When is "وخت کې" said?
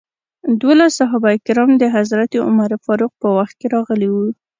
3.37-3.67